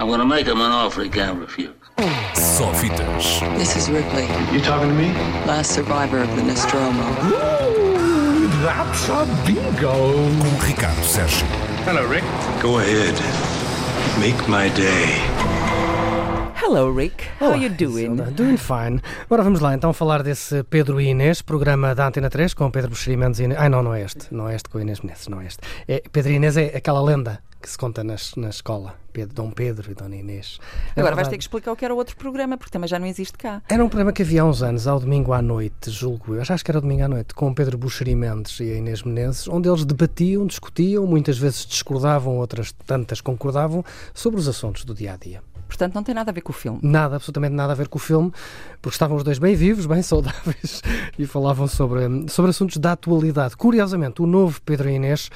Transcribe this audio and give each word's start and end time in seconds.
I'm 0.00 0.08
gonna 0.08 0.24
make 0.24 0.46
him 0.46 0.62
an 0.62 0.72
offer 0.72 1.02
he 1.02 1.10
can't 1.10 1.38
refuse. 1.38 1.74
Só 2.32 2.72
fitas. 2.72 3.40
This 3.58 3.76
is 3.76 3.90
Ripley, 3.90 4.24
You 4.50 4.58
talking 4.62 4.88
to 4.88 4.94
me? 4.94 5.12
last 5.46 5.72
survivor 5.74 6.22
of 6.22 6.34
the 6.36 6.42
Nostromo. 6.42 7.02
Ooh, 7.28 8.48
that's 8.64 9.10
a 9.10 9.26
bingo. 9.44 9.92
Com 10.40 10.66
Ricardo 10.66 11.04
Sérgio. 11.04 11.46
Hello, 11.84 12.06
Rick. 12.08 12.24
Go 12.62 12.78
ahead. 12.78 13.14
Make 14.18 14.48
my 14.48 14.70
day. 14.70 15.20
Hello, 16.54 16.88
Rick. 16.90 17.24
How 17.38 17.48
Olá, 17.48 17.56
are 17.56 17.62
you 17.62 17.68
doing? 17.68 18.14
Isilda. 18.14 18.30
Doing 18.30 18.56
fine. 18.56 19.02
Agora 19.26 19.42
vamos 19.42 19.60
lá 19.60 19.74
então 19.74 19.92
falar 19.92 20.22
desse 20.22 20.62
Pedro 20.64 20.98
e 20.98 21.08
Inês, 21.08 21.42
programa 21.42 21.94
da 21.94 22.06
Antena 22.06 22.30
3 22.30 22.54
com 22.54 22.70
Pedro 22.70 22.88
Buxeri 22.88 23.18
Mendes 23.18 23.40
e 23.40 23.44
Inês. 23.44 23.60
Ai 23.60 23.68
não, 23.68 23.82
não 23.82 23.92
é 23.92 24.00
este. 24.00 24.32
Não 24.34 24.48
é 24.48 24.54
este 24.54 24.70
com 24.70 24.80
Inês 24.80 25.00
Menezes, 25.02 25.28
não 25.28 25.42
é 25.42 25.46
este. 25.46 25.58
É, 25.86 26.02
Pedro 26.10 26.32
e 26.32 26.36
Inês 26.36 26.56
é 26.56 26.72
aquela 26.74 27.02
lenda 27.02 27.42
que 27.60 27.68
se 27.68 27.76
conta 27.76 28.02
nas, 28.02 28.34
na 28.36 28.48
escola. 28.48 28.94
Pedro, 29.12 29.34
Dom 29.34 29.50
Pedro 29.50 29.90
e 29.90 29.94
Dona 29.94 30.16
Inês. 30.16 30.58
É 30.94 31.00
Agora 31.00 31.16
vais 31.16 31.28
ter 31.28 31.32
verdade. 31.32 31.38
que 31.38 31.42
explicar 31.44 31.72
o 31.72 31.76
que 31.76 31.84
era 31.84 31.92
o 31.92 31.96
outro 31.96 32.16
programa, 32.16 32.56
porque 32.56 32.70
também 32.70 32.88
já 32.88 32.98
não 32.98 33.06
existe 33.06 33.36
cá. 33.36 33.60
Era 33.68 33.84
um 33.84 33.88
programa 33.88 34.12
que 34.12 34.22
havia 34.22 34.42
há 34.42 34.44
uns 34.44 34.62
anos, 34.62 34.86
ao 34.86 35.00
domingo 35.00 35.32
à 35.32 35.42
noite, 35.42 35.90
julgo 35.90 36.34
eu, 36.34 36.42
acho 36.42 36.64
que 36.64 36.70
era 36.70 36.78
o 36.78 36.80
domingo 36.80 37.04
à 37.04 37.08
noite, 37.08 37.34
com 37.34 37.48
o 37.48 37.54
Pedro 37.54 37.76
Buxeri 37.76 38.14
Mendes 38.14 38.58
e 38.60 38.70
a 38.70 38.76
Inês 38.76 39.02
Menezes, 39.02 39.48
onde 39.48 39.68
eles 39.68 39.84
debatiam, 39.84 40.46
discutiam, 40.46 41.06
muitas 41.06 41.38
vezes 41.38 41.66
discordavam, 41.66 42.38
outras 42.38 42.72
tantas 42.86 43.20
concordavam, 43.20 43.84
sobre 44.14 44.38
os 44.38 44.48
assuntos 44.48 44.84
do 44.84 44.94
dia 44.94 45.14
a 45.14 45.16
dia. 45.16 45.42
Portanto, 45.66 45.94
não 45.94 46.02
tem 46.02 46.14
nada 46.14 46.32
a 46.32 46.34
ver 46.34 46.40
com 46.40 46.50
o 46.50 46.54
filme. 46.54 46.80
Nada, 46.82 47.14
absolutamente 47.14 47.54
nada 47.54 47.72
a 47.72 47.76
ver 47.76 47.86
com 47.86 47.96
o 47.96 48.00
filme, 48.00 48.32
porque 48.82 48.94
estavam 48.94 49.16
os 49.16 49.22
dois 49.22 49.38
bem 49.38 49.54
vivos, 49.54 49.86
bem 49.86 50.02
saudáveis 50.02 50.82
e 51.16 51.26
falavam 51.26 51.68
sobre, 51.68 52.28
sobre 52.28 52.50
assuntos 52.50 52.76
da 52.76 52.92
atualidade. 52.92 53.56
Curiosamente, 53.56 54.20
o 54.20 54.26
novo 54.26 54.60
Pedro 54.62 54.90
e 54.90 54.94
Inês 54.94 55.30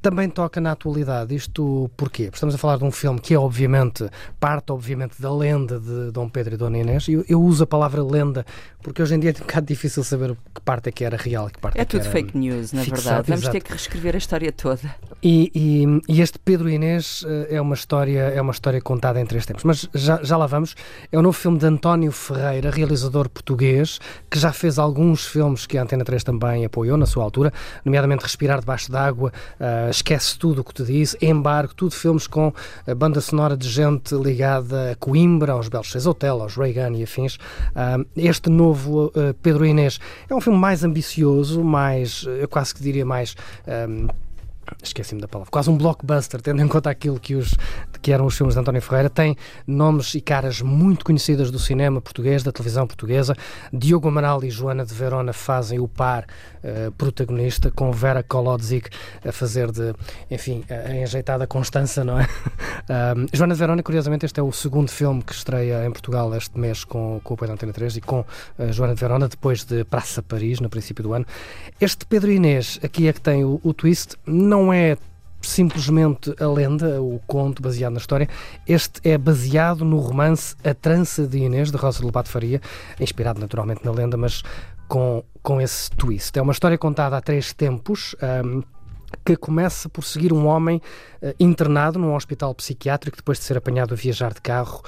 também 0.00 0.28
toca 0.28 0.60
na 0.60 0.72
atualidade. 0.72 1.34
Isto 1.34 1.90
porquê? 1.96 2.24
Porque 2.24 2.36
estamos 2.36 2.54
a 2.54 2.58
falar 2.58 2.76
de 2.78 2.84
um 2.84 2.90
filme 2.90 3.18
que 3.20 3.34
é, 3.34 3.38
obviamente, 3.38 4.08
parte, 4.38 4.72
obviamente, 4.72 5.20
da 5.20 5.32
lenda 5.34 5.78
de 5.78 6.10
Dom 6.10 6.28
Pedro 6.28 6.54
e 6.54 6.56
Dona 6.56 6.78
Inês. 6.78 7.08
Eu, 7.08 7.24
eu 7.28 7.40
uso 7.42 7.64
a 7.64 7.66
palavra 7.66 8.02
lenda 8.02 8.44
porque 8.82 9.02
hoje 9.02 9.14
em 9.14 9.20
dia 9.20 9.30
é 9.30 9.34
um 9.36 9.40
bocado 9.40 9.66
difícil 9.66 10.02
saber 10.02 10.34
que 10.54 10.60
parte 10.62 10.88
é 10.88 10.92
que 10.92 11.04
era 11.04 11.16
real 11.16 11.48
e 11.48 11.52
que 11.52 11.58
parte 11.58 11.76
É 11.78 11.82
é 11.82 11.84
que 11.84 11.90
tudo 11.90 12.02
era 12.02 12.10
fake 12.10 12.36
news, 12.36 12.72
na 12.72 12.80
fixado, 12.82 13.02
verdade. 13.04 13.26
Vamos 13.28 13.40
exato. 13.42 13.52
ter 13.52 13.60
que 13.60 13.70
reescrever 13.72 14.14
a 14.14 14.18
história 14.18 14.50
toda. 14.52 14.94
E, 15.22 15.50
e- 15.54 16.14
e 16.14 16.20
este 16.22 16.38
Pedro 16.38 16.68
e 16.68 16.74
Inês 16.74 17.22
eh, 17.26 17.56
é 17.56 17.60
uma 17.60 17.74
história 17.74 18.20
é 18.20 18.40
uma 18.40 18.52
história 18.52 18.80
contada 18.80 19.20
em 19.20 19.26
três 19.26 19.44
tempos. 19.44 19.64
Mas 19.64 19.86
já, 19.94 20.22
já 20.22 20.36
lá 20.38 20.46
vamos. 20.46 20.74
É 21.12 21.18
o 21.18 21.22
novo 21.22 21.36
filme 21.36 21.58
de 21.58 21.66
António 21.66 22.10
Ferreira, 22.10 22.70
realizador 22.70 23.28
português, 23.28 23.98
que 24.30 24.38
já 24.38 24.50
fez 24.52 24.78
alguns 24.78 25.26
filmes 25.26 25.66
que 25.66 25.76
a 25.76 25.82
Antena 25.82 26.04
3 26.04 26.24
também 26.24 26.64
apoiou 26.64 26.96
na 26.96 27.04
sua 27.06 27.22
altura, 27.22 27.52
nomeadamente 27.84 28.22
Respirar 28.22 28.60
Debaixo 28.60 28.90
d'Água, 28.90 29.30
eh, 29.58 29.89
Esquece 29.90 30.38
Tudo 30.38 30.60
o 30.60 30.64
que 30.64 30.74
te 30.74 30.84
disse, 30.84 31.16
Embargo, 31.20 31.74
tudo 31.74 31.92
filmes 31.92 32.26
com 32.26 32.52
banda 32.96 33.20
sonora 33.20 33.56
de 33.56 33.68
gente 33.68 34.14
ligada 34.14 34.92
a 34.92 34.96
Coimbra, 34.96 35.52
aos 35.52 35.68
Belos 35.68 35.90
Seis 35.90 36.06
Hotel, 36.06 36.40
aos 36.40 36.56
Reagan 36.56 36.96
e 36.96 37.02
afins. 37.02 37.38
Este 38.16 38.50
novo 38.50 39.12
eh, 39.14 39.34
Pedro 39.42 39.66
Inês 39.66 39.98
é 40.28 40.34
um 40.34 40.40
filme 40.40 40.58
mais 40.58 40.84
ambicioso, 40.84 41.62
mais, 41.62 42.24
eu 42.40 42.48
quase 42.48 42.74
que 42.74 42.82
diria 42.82 43.04
mais. 43.04 43.34
ah, 43.66 44.29
esqueci-me 44.82 45.20
da 45.20 45.28
palavra, 45.28 45.50
quase 45.50 45.70
um 45.70 45.76
blockbuster, 45.76 46.40
tendo 46.40 46.62
em 46.62 46.68
conta 46.68 46.90
aquilo 46.90 47.18
que, 47.18 47.34
os, 47.34 47.56
que 48.00 48.12
eram 48.12 48.26
os 48.26 48.36
filmes 48.36 48.54
de 48.54 48.60
António 48.60 48.82
Ferreira, 48.82 49.10
tem 49.10 49.36
nomes 49.66 50.14
e 50.14 50.20
caras 50.20 50.60
muito 50.60 51.04
conhecidas 51.04 51.50
do 51.50 51.58
cinema 51.58 52.00
português, 52.00 52.42
da 52.42 52.52
televisão 52.52 52.86
portuguesa. 52.86 53.36
Diogo 53.72 54.08
Amaral 54.08 54.42
e 54.44 54.50
Joana 54.50 54.84
de 54.84 54.94
Verona 54.94 55.32
fazem 55.32 55.78
o 55.78 55.88
par 55.88 56.26
eh, 56.62 56.90
protagonista, 56.98 57.70
com 57.70 57.90
Vera 57.90 58.22
Kolodzik 58.22 58.90
a 59.24 59.32
fazer 59.32 59.70
de, 59.72 59.94
enfim, 60.30 60.62
a 60.68 60.94
enjeitada 60.94 61.46
Constança, 61.46 62.04
não 62.04 62.20
é? 62.20 62.26
Joana 63.32 63.54
de 63.54 63.60
Verona, 63.60 63.82
curiosamente, 63.82 64.26
este 64.26 64.40
é 64.40 64.42
o 64.42 64.52
segundo 64.52 64.90
filme 64.90 65.22
que 65.22 65.32
estreia 65.32 65.86
em 65.86 65.90
Portugal 65.90 66.34
este 66.34 66.58
mês 66.58 66.84
com, 66.84 67.20
com 67.24 67.32
o 67.32 67.34
apoio 67.34 67.48
da 67.48 67.54
Antena 67.54 67.72
3 67.72 67.96
e 67.96 68.00
com 68.00 68.24
a 68.58 68.66
Joana 68.72 68.94
de 68.94 69.00
Verona, 69.00 69.28
depois 69.28 69.64
de 69.64 69.84
Praça 69.84 70.22
Paris, 70.22 70.60
no 70.60 70.68
princípio 70.68 71.02
do 71.02 71.12
ano. 71.14 71.24
Este 71.80 72.04
Pedro 72.04 72.30
Inês, 72.30 72.78
aqui 72.82 73.08
é 73.08 73.12
que 73.12 73.20
tem 73.20 73.44
o, 73.44 73.60
o 73.62 73.72
twist, 73.72 74.16
não 74.26 74.59
é 74.72 74.96
simplesmente 75.40 76.34
a 76.38 76.46
lenda, 76.46 77.00
o 77.00 77.20
conto 77.26 77.62
baseado 77.62 77.94
na 77.94 77.98
história. 77.98 78.28
Este 78.66 79.00
é 79.08 79.16
baseado 79.16 79.84
no 79.84 79.98
romance 79.98 80.54
A 80.62 80.74
Trança 80.74 81.26
de 81.26 81.38
Inês, 81.38 81.70
de 81.70 81.76
Rosa 81.76 82.00
de 82.00 82.04
Lobato 82.04 82.28
Faria, 82.28 82.60
inspirado 83.00 83.40
naturalmente 83.40 83.84
na 83.84 83.90
lenda, 83.90 84.16
mas 84.16 84.42
com, 84.86 85.24
com 85.42 85.60
esse 85.60 85.90
twist. 85.92 86.38
É 86.38 86.42
uma 86.42 86.52
história 86.52 86.76
contada 86.76 87.16
há 87.16 87.20
três 87.20 87.52
tempos. 87.52 88.14
um, 88.44 88.62
que 89.24 89.36
começa 89.36 89.88
por 89.88 90.04
seguir 90.04 90.32
um 90.32 90.46
homem 90.46 90.80
eh, 91.20 91.34
internado 91.40 91.98
num 91.98 92.14
hospital 92.14 92.54
psiquiátrico 92.54 93.16
depois 93.16 93.38
de 93.38 93.44
ser 93.44 93.56
apanhado 93.56 93.92
a 93.92 93.96
viajar 93.96 94.32
de 94.32 94.40
carro 94.40 94.82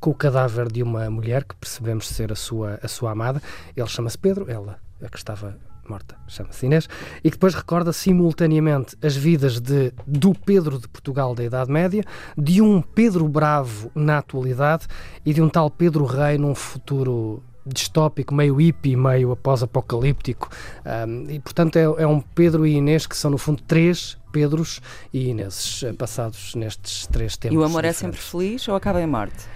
com 0.00 0.08
o 0.08 0.14
cadáver 0.14 0.72
de 0.72 0.82
uma 0.82 1.10
mulher 1.10 1.44
que 1.44 1.54
percebemos 1.56 2.08
ser 2.08 2.32
a 2.32 2.34
sua, 2.34 2.80
a 2.82 2.88
sua 2.88 3.10
amada. 3.10 3.42
Ele 3.76 3.86
chama-se 3.86 4.16
Pedro, 4.16 4.50
ela, 4.50 4.78
a 5.02 5.10
que 5.10 5.18
estava 5.18 5.58
morta, 5.90 6.16
chama-se 6.26 6.66
Inês, 6.66 6.88
e 7.18 7.30
que 7.30 7.36
depois 7.36 7.54
recorda 7.54 7.92
simultaneamente 7.92 8.96
as 9.02 9.16
vidas 9.16 9.60
de, 9.60 9.92
do 10.06 10.32
Pedro 10.32 10.78
de 10.78 10.88
Portugal 10.88 11.34
da 11.34 11.44
Idade 11.44 11.70
Média, 11.70 12.04
de 12.36 12.60
um 12.60 12.80
Pedro 12.82 13.28
Bravo 13.28 13.90
na 13.94 14.18
atualidade 14.18 14.86
e 15.24 15.32
de 15.32 15.42
um 15.42 15.48
tal 15.48 15.70
Pedro 15.70 16.04
Rei 16.04 16.38
num 16.38 16.54
futuro 16.54 17.42
distópico, 17.66 18.32
meio 18.32 18.54
hippie, 18.56 18.94
meio 18.94 19.32
após-apocalíptico. 19.32 20.48
Um, 20.84 21.28
e, 21.28 21.40
portanto, 21.40 21.76
é, 21.76 21.82
é 21.82 22.06
um 22.06 22.20
Pedro 22.20 22.66
e 22.66 22.74
Inês 22.74 23.06
que 23.06 23.16
são, 23.16 23.30
no 23.30 23.38
fundo, 23.38 23.60
três 23.66 24.16
Pedros 24.30 24.80
e 25.12 25.30
Ineses 25.30 25.82
eh, 25.82 25.92
passados 25.94 26.54
nestes 26.54 27.06
três 27.06 27.36
tempos. 27.38 27.54
E 27.54 27.58
o 27.58 27.64
amor 27.64 27.84
é 27.84 27.88
diferentes. 27.88 28.20
sempre 28.20 28.20
feliz 28.20 28.68
ou 28.68 28.76
acaba 28.76 29.00
em 29.00 29.06
morte? 29.06 29.46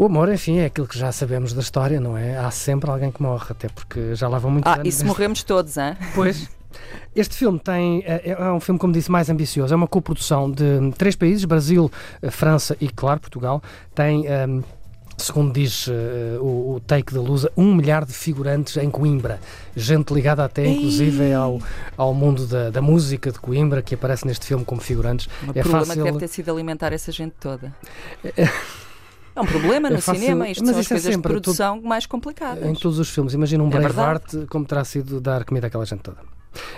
O 0.00 0.06
amor, 0.06 0.32
enfim, 0.32 0.60
é 0.60 0.64
aquilo 0.64 0.86
que 0.88 0.98
já 0.98 1.12
sabemos 1.12 1.52
da 1.52 1.60
história, 1.60 2.00
não 2.00 2.16
é? 2.16 2.34
Há 2.34 2.50
sempre 2.50 2.88
alguém 2.90 3.10
que 3.10 3.20
morre, 3.20 3.48
até 3.50 3.68
porque 3.68 4.14
já 4.14 4.28
lá 4.28 4.38
vão 4.38 4.50
muitos 4.50 4.72
Ah, 4.72 4.76
anos. 4.76 4.88
e 4.88 4.92
se 4.92 5.04
morremos 5.04 5.42
todos, 5.42 5.76
hein? 5.76 5.94
Pois. 6.14 6.48
Este 7.14 7.36
filme 7.36 7.58
tem, 7.58 8.02
é, 8.06 8.30
é 8.30 8.50
um 8.50 8.60
filme, 8.60 8.78
como 8.78 8.94
disse, 8.94 9.10
mais 9.10 9.28
ambicioso. 9.28 9.74
É 9.74 9.76
uma 9.76 9.86
coprodução 9.86 10.50
de 10.50 10.90
três 10.96 11.14
países, 11.14 11.44
Brasil, 11.44 11.92
eh, 12.22 12.30
França 12.30 12.74
e, 12.80 12.88
claro, 12.88 13.20
Portugal. 13.20 13.62
Tem, 13.94 14.26
ehm, 14.26 14.62
segundo 15.18 15.52
diz 15.52 15.86
eh, 15.86 16.38
o, 16.40 16.76
o 16.76 16.80
take 16.80 17.12
da 17.12 17.20
Lusa, 17.20 17.52
um 17.54 17.74
milhar 17.74 18.06
de 18.06 18.14
figurantes 18.14 18.78
em 18.78 18.88
Coimbra. 18.88 19.38
Gente 19.76 20.14
ligada 20.14 20.42
até, 20.42 20.66
inclusive, 20.66 21.34
ao, 21.34 21.60
ao 21.94 22.14
mundo 22.14 22.46
da, 22.46 22.70
da 22.70 22.80
música 22.80 23.30
de 23.30 23.38
Coimbra, 23.38 23.82
que 23.82 23.96
aparece 23.96 24.26
neste 24.26 24.46
filme 24.46 24.64
como 24.64 24.80
figurantes. 24.80 25.28
O 25.46 25.50
é 25.50 25.60
problema 25.60 25.84
fácil... 25.84 26.04
que 26.04 26.08
deve 26.10 26.18
ter 26.20 26.28
sido 26.28 26.50
alimentar 26.50 26.90
essa 26.90 27.12
gente 27.12 27.34
toda. 27.38 27.70
É 29.34 29.40
um 29.40 29.46
problema 29.46 29.88
É 29.88 29.92
no 29.92 30.00
fácil- 30.00 30.20
cinema. 30.20 30.48
Isto 30.48 30.64
mas 30.64 30.70
são 30.70 30.80
as 30.80 30.86
é 30.86 30.88
coisas 30.88 31.16
de 31.16 31.22
produção 31.22 31.80
mais 31.82 32.06
complicadas. 32.06 32.64
Em 32.64 32.74
todos 32.74 32.98
os 32.98 33.08
filmes. 33.08 33.32
Imagina 33.34 33.62
um 33.62 33.68
É. 33.68 33.70
Braveheart 33.70 34.46
como 34.50 34.64
terá 34.64 34.84
sido 34.84 35.20
dar 35.20 35.44
comida 35.44 35.66
àquela 35.68 35.84
gente 35.84 36.00
toda. 36.02 36.18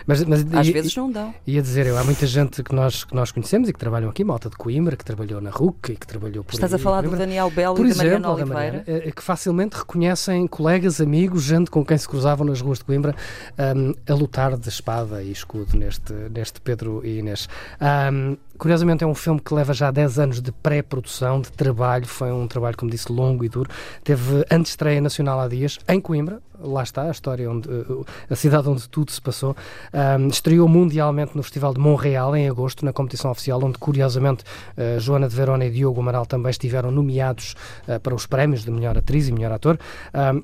Mas, 0.06 0.24
mas 0.24 0.44
Às 0.52 0.66
e- 0.66 0.72
vezes 0.72 0.94
não 0.96 1.10
dão. 1.10 1.34
Ia 1.46 1.62
dizer 1.62 1.86
eu, 1.86 1.96
há 1.98 2.04
muita 2.04 2.26
gente 2.26 2.62
que 2.62 2.74
nós, 2.74 3.04
que 3.04 3.14
nós 3.14 3.30
conhecemos 3.30 3.68
e 3.68 3.72
que 3.72 3.78
trabalham 3.78 4.10
aqui, 4.10 4.24
malta 4.24 4.48
de 4.50 4.56
Coimbra, 4.56 4.96
que 4.96 5.04
trabalhou 5.04 5.40
na 5.40 5.50
RUC 5.50 5.92
e 5.92 5.96
que 5.96 6.06
trabalhou 6.06 6.42
por 6.44 6.54
Estás 6.54 6.72
a 6.72 6.76
aí, 6.76 6.82
falar 6.82 7.02
do. 7.02 7.12
Daniel 7.16 7.50
Belo 7.50 7.76
Por 7.76 7.86
e 7.86 7.90
da 7.90 7.96
Mariana 7.96 8.16
exemplo, 8.16 8.36
da 8.36 8.42
Oliveira? 8.44 8.84
Mariana, 8.86 9.06
eh, 9.06 9.12
que 9.12 9.22
facilmente 9.22 9.76
reconhecem 9.76 10.46
colegas, 10.46 11.00
amigos, 11.00 11.42
gente 11.44 11.70
com 11.70 11.84
quem 11.84 11.96
se 11.96 12.08
cruzavam 12.08 12.46
nas 12.46 12.60
ruas 12.60 12.78
de 12.78 12.84
Coimbra 12.84 13.14
ahm, 13.58 13.92
a 14.08 14.14
lutar 14.14 14.56
de 14.56 14.68
espada 14.68 15.22
e 15.22 15.30
escudo 15.30 15.76
neste, 15.78 16.12
neste 16.12 16.60
Pedro 16.60 17.00
e 17.04 17.18
Inês. 17.18 17.48
Ahm, 17.80 18.36
curiosamente 18.58 19.04
é 19.04 19.06
um 19.06 19.14
filme 19.14 19.40
que 19.40 19.52
leva 19.54 19.72
já 19.74 19.90
10 19.90 20.18
anos 20.18 20.40
de 20.40 20.50
pré-produção, 20.52 21.40
de 21.40 21.50
trabalho, 21.52 22.06
foi 22.06 22.30
um 22.32 22.46
trabalho, 22.46 22.76
como 22.76 22.90
disse, 22.90 23.10
longo 23.12 23.44
e 23.44 23.48
duro. 23.48 23.70
Teve 24.04 24.44
antestreia 24.50 25.00
nacional 25.00 25.40
há 25.40 25.48
dias, 25.48 25.78
em 25.88 26.00
Coimbra, 26.00 26.40
lá 26.60 26.82
está, 26.82 27.02
a 27.02 27.10
história 27.10 27.50
onde 27.50 27.68
eh, 27.68 27.84
a 28.30 28.36
cidade 28.36 28.68
onde 28.68 28.88
tudo 28.88 29.10
se 29.10 29.20
passou. 29.20 29.56
Ahm, 29.92 30.28
estreou 30.28 30.68
mundialmente 30.68 31.36
no 31.36 31.42
Festival 31.42 31.74
de 31.74 31.80
Montreal 31.80 32.34
em 32.34 32.48
agosto, 32.48 32.84
na 32.84 32.92
competição 32.92 33.30
oficial, 33.30 33.62
onde 33.62 33.78
curiosamente 33.78 34.42
eh, 34.76 34.98
Joana 34.98 35.28
de 35.28 35.36
Verona 35.36 35.66
e 35.66 35.70
Diogo 35.70 36.00
Amaral 36.00 36.24
também 36.24 36.50
estiveram 36.50 36.90
nomeados 36.90 37.54
eh, 37.86 37.98
para 37.98 38.14
os 38.14 38.26
prémios 38.26 38.64
de 38.64 38.70
melhor 38.70 38.96
atriz 38.96 39.28
e 39.28 39.32
melhor 39.32 39.52
ator. 39.52 39.78
Ahm, 40.14 40.42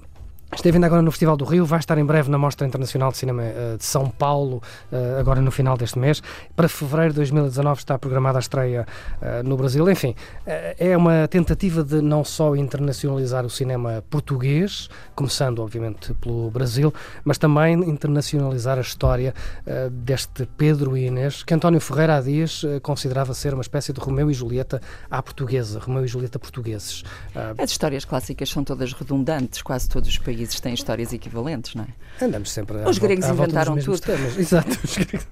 Esteve 0.55 0.79
ainda 0.79 0.87
agora 0.87 1.03
no 1.03 1.11
Festival 1.11 1.37
do 1.37 1.45
Rio, 1.45 1.67
vai 1.67 1.79
estar 1.79 1.99
em 1.99 2.05
breve 2.05 2.31
na 2.31 2.39
Mostra 2.39 2.67
Internacional 2.67 3.13
de 3.13 3.19
Cinema 3.19 3.43
eh, 3.43 3.77
de 3.77 3.85
São 3.85 4.09
Paulo, 4.09 4.63
eh, 4.91 5.17
agora 5.21 5.43
no 5.43 5.51
final 5.51 5.77
deste 5.77 5.99
mês. 5.99 6.23
Para 6.57 6.67
fevereiro 6.69 7.13
de 7.13 7.17
2019 7.17 7.79
está 7.79 7.99
programada 7.99 8.39
a 8.39 8.41
estreia 8.41 8.87
eh, 9.21 9.43
no 9.43 9.59
Brasil. 9.59 9.89
Enfim, 9.91 10.15
é 10.47 10.97
uma 10.97 11.29
tentativa 11.29 11.85
de 11.85 12.01
não 12.01 12.25
só 12.25 12.57
internacionalizar 12.57 13.45
o 13.45 13.51
cinema 13.51 14.03
português, 14.09 14.89
começando 15.15 15.59
obviamente 15.59 16.15
pelo 16.15 16.51
Brasil, 16.51 16.95
mas 17.25 17.37
também 17.37 17.75
internacionalizar 17.75 18.79
a 18.79 18.81
história 18.81 19.35
deste 19.91 20.47
Pedro 20.57 20.97
Inês, 20.97 21.43
que 21.43 21.53
António 21.53 21.81
Ferreira 21.81 22.17
há 22.17 22.21
dias 22.21 22.63
considerava 22.83 23.35
ser 23.35 23.53
uma 23.53 23.63
espécie 23.63 23.93
de 23.93 24.01
Romeu 24.01 24.31
e 24.31 24.35
Julieta 24.35 24.81
à 25.11 25.23
portuguesa, 25.23 25.79
Romeu 25.79 26.05
e 26.05 26.09
Julieta 26.09 26.39
portugueses. 26.39 27.03
As 27.59 27.71
histórias 27.71 28.05
clássicas 28.05 28.49
são 28.49 28.65
todas 28.65 28.93
redundantes, 28.93 29.63
quase 29.63 29.89
todos 29.89 30.09
os 30.09 30.19
países 30.19 30.38
têm 30.61 30.75
histórias 30.75 31.13
equivalentes, 31.13 31.75
não 31.75 31.85
é? 31.85 32.25
Andamos 32.25 32.51
sempre 32.51 32.83
à 32.83 32.89
Os 32.89 32.99
gregos 32.99 33.27
inventaram 33.27 33.77
tudo. 33.77 34.01
temas. 34.01 34.37
Exato. 34.39 34.79
os 34.85 34.97
gregos. 34.97 35.27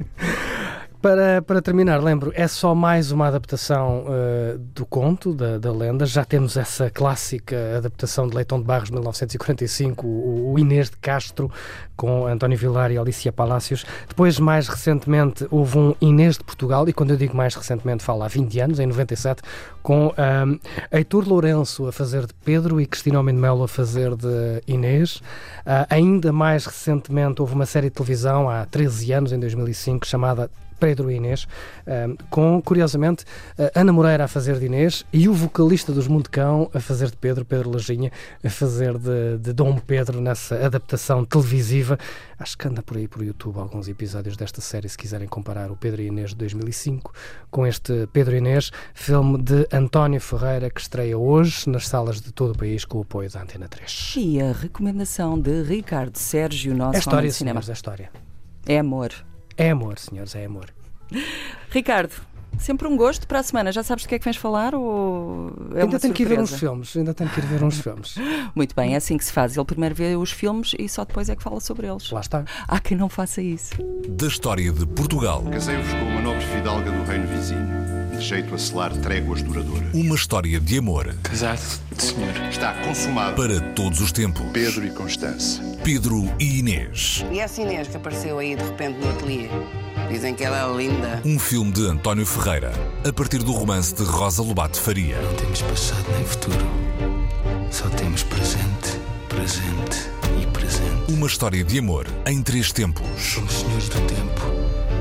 Para, 1.06 1.40
para 1.40 1.62
terminar, 1.62 2.02
lembro, 2.02 2.32
é 2.34 2.48
só 2.48 2.74
mais 2.74 3.12
uma 3.12 3.28
adaptação 3.28 4.06
uh, 4.06 4.58
do 4.58 4.84
conto, 4.84 5.32
da, 5.32 5.56
da 5.56 5.70
lenda. 5.70 6.04
Já 6.04 6.24
temos 6.24 6.56
essa 6.56 6.90
clássica 6.90 7.76
adaptação 7.76 8.26
de 8.26 8.34
Leitão 8.34 8.58
de 8.58 8.64
Barros 8.64 8.88
de 8.88 8.92
1945, 8.94 10.04
o, 10.04 10.52
o 10.52 10.58
Inês 10.58 10.90
de 10.90 10.96
Castro, 10.96 11.48
com 11.96 12.26
António 12.26 12.58
Vilar 12.58 12.90
e 12.90 12.98
Alicia 12.98 13.30
Palácios. 13.30 13.86
Depois, 14.08 14.40
mais 14.40 14.66
recentemente, 14.66 15.46
houve 15.48 15.78
um 15.78 15.94
Inês 16.00 16.38
de 16.38 16.42
Portugal, 16.42 16.88
e 16.88 16.92
quando 16.92 17.12
eu 17.12 17.16
digo 17.16 17.36
mais 17.36 17.54
recentemente, 17.54 18.02
falo 18.02 18.24
há 18.24 18.28
20 18.28 18.58
anos, 18.58 18.80
em 18.80 18.86
97, 18.86 19.42
com 19.84 20.08
um, 20.08 20.58
Heitor 20.90 21.24
Lourenço 21.28 21.86
a 21.86 21.92
fazer 21.92 22.26
de 22.26 22.34
Pedro 22.44 22.80
e 22.80 22.86
Cristina 22.86 23.20
Homem 23.20 23.32
de 23.32 23.40
Melo 23.40 23.62
a 23.62 23.68
fazer 23.68 24.16
de 24.16 24.60
Inês. 24.66 25.18
Uh, 25.18 25.86
ainda 25.88 26.32
mais 26.32 26.66
recentemente, 26.66 27.40
houve 27.40 27.54
uma 27.54 27.64
série 27.64 27.90
de 27.90 27.94
televisão, 27.94 28.50
há 28.50 28.66
13 28.66 29.12
anos, 29.12 29.30
em 29.30 29.38
2005, 29.38 30.04
chamada 30.04 30.50
Pedro 30.78 31.10
e 31.10 31.16
Inês, 31.16 31.46
com, 32.30 32.60
curiosamente, 32.62 33.24
Ana 33.74 33.92
Moreira 33.92 34.24
a 34.24 34.28
fazer 34.28 34.58
de 34.58 34.66
Inês 34.66 35.04
e 35.12 35.28
o 35.28 35.32
vocalista 35.32 35.92
dos 35.92 36.06
Mundecão 36.06 36.70
a 36.72 36.80
fazer 36.80 37.10
de 37.10 37.16
Pedro, 37.16 37.44
Pedro 37.44 37.70
Lajinha, 37.70 38.10
a 38.44 38.50
fazer 38.50 38.98
de, 38.98 39.38
de 39.38 39.52
Dom 39.52 39.76
Pedro 39.78 40.20
nessa 40.20 40.54
adaptação 40.64 41.24
televisiva. 41.24 41.98
Acho 42.38 42.56
que 42.56 42.68
anda 42.68 42.82
por 42.82 42.96
aí 42.96 43.08
por 43.08 43.22
YouTube 43.24 43.58
alguns 43.58 43.88
episódios 43.88 44.36
desta 44.36 44.60
série, 44.60 44.88
se 44.88 44.98
quiserem 44.98 45.26
comparar 45.26 45.70
o 45.70 45.76
Pedro 45.76 46.02
e 46.02 46.06
Inês 46.06 46.30
de 46.30 46.36
2005 46.36 47.12
com 47.50 47.66
este 47.66 48.06
Pedro 48.12 48.34
e 48.34 48.38
Inês, 48.38 48.70
filme 48.94 49.38
de 49.42 49.66
António 49.72 50.20
Ferreira 50.20 50.70
que 50.70 50.80
estreia 50.80 51.16
hoje 51.16 51.68
nas 51.68 51.88
salas 51.88 52.20
de 52.20 52.32
todo 52.32 52.52
o 52.52 52.58
país 52.58 52.84
com 52.84 52.98
o 52.98 53.02
apoio 53.02 53.30
da 53.30 53.42
Antena 53.42 53.68
3. 53.68 54.14
E 54.16 54.40
a 54.40 54.52
recomendação 54.52 55.38
de 55.38 55.62
Ricardo 55.62 56.16
Sérgio, 56.16 56.74
nosso 56.74 56.96
é 56.96 56.98
história, 56.98 57.30
cinema. 57.30 57.60
Senhores, 57.62 57.68
é 57.68 57.72
história. 57.72 58.10
É 58.66 58.78
amor. 58.78 59.12
É 59.56 59.70
amor, 59.70 59.98
senhores, 59.98 60.34
é 60.34 60.44
amor. 60.44 60.66
Ricardo, 61.70 62.12
sempre 62.58 62.86
um 62.86 62.96
gosto 62.96 63.26
para 63.26 63.40
a 63.40 63.42
semana. 63.42 63.72
Já 63.72 63.82
sabes 63.82 64.04
do 64.04 64.08
que 64.08 64.14
é 64.14 64.18
que 64.18 64.24
vens 64.24 64.36
falar? 64.36 64.74
Ou 64.74 65.52
é 65.74 65.82
ainda 65.82 65.98
tenho 65.98 66.00
surpresa? 66.00 66.14
que 66.14 66.22
ir 66.22 66.26
ver 66.26 66.40
uns 66.40 66.54
filmes, 66.54 66.96
ainda 66.96 67.14
tenho 67.14 67.30
que 67.30 67.40
ir 67.40 67.46
ver 67.46 67.62
uns 67.62 67.80
filmes. 67.80 68.14
Muito 68.54 68.74
bem, 68.74 68.94
é 68.94 68.96
assim 68.96 69.16
que 69.16 69.24
se 69.24 69.32
faz. 69.32 69.56
Ele 69.56 69.64
primeiro 69.64 69.94
vê 69.94 70.16
os 70.16 70.30
filmes 70.30 70.74
e 70.78 70.88
só 70.88 71.04
depois 71.04 71.28
é 71.28 71.36
que 71.36 71.42
fala 71.42 71.60
sobre 71.60 71.86
eles. 71.86 72.10
Lá 72.10 72.20
está. 72.20 72.44
Há 72.66 72.80
quem 72.80 72.96
não 72.96 73.08
faça 73.08 73.40
isso. 73.40 73.74
Da 74.08 74.26
história 74.26 74.72
de 74.72 74.86
Portugal. 74.86 75.42
Casei-vos 75.50 75.92
com 75.92 76.04
uma 76.04 76.20
nobre 76.20 76.44
fidalga 76.44 76.90
do 76.90 77.02
reino 77.04 77.26
vizinho, 77.26 77.85
jeito 78.26 78.54
a 78.54 78.58
selar 78.58 78.92
tréguas 78.96 79.42
duradouras. 79.42 79.88
Uma 79.94 80.14
história 80.14 80.58
de 80.60 80.78
amor 80.78 81.14
Casado, 81.22 81.60
senhor. 81.96 82.34
Está 82.50 82.74
consumado. 82.84 83.36
para 83.36 83.60
todos 83.72 84.00
os 84.00 84.10
tempos. 84.12 84.42
Pedro 84.52 84.84
e 84.84 84.90
Constança. 84.90 85.62
Pedro 85.84 86.30
e 86.38 86.58
Inês. 86.58 87.24
E 87.30 87.38
essa 87.38 87.62
Inês 87.62 87.88
que 87.88 87.96
apareceu 87.96 88.38
aí 88.38 88.56
de 88.56 88.62
repente 88.64 88.98
no 88.98 89.08
ateliê? 89.10 89.48
Dizem 90.10 90.34
que 90.34 90.44
ela 90.44 90.58
é 90.72 90.76
linda. 90.76 91.20
Um 91.24 91.38
filme 91.38 91.72
de 91.72 91.86
António 91.86 92.26
Ferreira, 92.26 92.72
a 93.06 93.12
partir 93.12 93.38
do 93.38 93.52
romance 93.52 93.94
de 93.94 94.02
Rosa 94.02 94.42
Lobato 94.42 94.80
Faria. 94.80 95.20
Não 95.20 95.34
temos 95.34 95.62
passado 95.62 96.04
nem 96.14 96.24
futuro. 96.24 96.66
Só 97.70 97.88
temos 97.90 98.22
presente, 98.22 98.98
presente 99.28 100.08
e 100.42 100.46
presente. 100.46 101.12
Uma 101.12 101.26
história 101.26 101.62
de 101.64 101.78
amor 101.78 102.06
em 102.26 102.42
três 102.42 102.72
tempos. 102.72 103.04
Somos 103.18 103.52
senhores 103.52 103.88
do 103.88 104.00
tempo, 104.06 104.40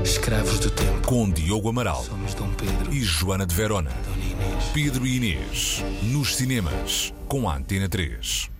escravos 0.06 0.60
do 0.60 0.70
tempo. 0.70 1.04
Com 1.04 1.28
Diogo 1.28 1.68
Amaral 1.68 2.04
Somos 2.04 2.32
Dom 2.32 2.48
Pedro 2.50 2.94
e 2.94 3.02
Joana 3.02 3.44
de 3.44 3.54
Verona. 3.54 3.90
Pedro 4.72 5.04
e 5.04 5.16
Inês. 5.16 5.82
Nos 6.00 6.36
cinemas. 6.36 7.12
Com 7.26 7.50
a 7.50 7.56
Antena 7.56 7.88
3. 7.88 8.55